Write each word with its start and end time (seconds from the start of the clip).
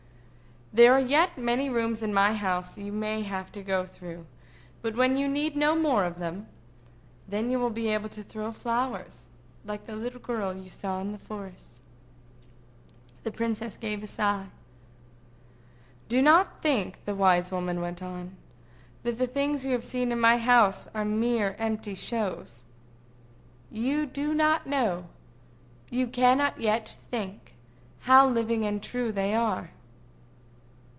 There 0.73 0.93
are 0.93 1.01
yet 1.01 1.37
many 1.37 1.69
rooms 1.69 2.01
in 2.01 2.13
my 2.13 2.31
house 2.33 2.77
you 2.77 2.93
may 2.93 3.23
have 3.23 3.51
to 3.51 3.61
go 3.61 3.85
through; 3.85 4.25
but 4.81 4.95
when 4.95 5.17
you 5.17 5.27
need 5.27 5.57
no 5.57 5.75
more 5.75 6.05
of 6.05 6.17
them, 6.19 6.47
then 7.27 7.49
you 7.51 7.59
will 7.59 7.69
be 7.69 7.89
able 7.89 8.07
to 8.07 8.23
throw 8.23 8.53
flowers 8.53 9.27
like 9.65 9.85
the 9.85 9.97
little 9.97 10.21
girl 10.21 10.55
you 10.55 10.69
saw 10.69 11.01
in 11.01 11.11
the 11.11 11.17
forest." 11.17 11.81
The 13.23 13.33
princess 13.33 13.75
gave 13.75 14.01
a 14.01 14.07
sigh. 14.07 14.45
"Do 16.07 16.21
not 16.21 16.61
think," 16.61 17.03
the 17.03 17.15
wise 17.15 17.51
woman 17.51 17.81
went 17.81 18.01
on, 18.01 18.37
"that 19.03 19.17
the 19.17 19.27
things 19.27 19.65
you 19.65 19.73
have 19.73 19.83
seen 19.83 20.09
in 20.09 20.21
my 20.21 20.37
house 20.37 20.87
are 20.95 21.03
mere 21.03 21.53
empty 21.59 21.95
shows. 21.95 22.63
You 23.69 24.05
do 24.05 24.33
not 24.33 24.67
know, 24.67 25.07
you 25.89 26.07
cannot 26.07 26.61
yet 26.61 26.95
think, 27.09 27.55
how 27.99 28.25
living 28.25 28.63
and 28.65 28.81
true 28.81 29.11
they 29.11 29.35
are. 29.35 29.71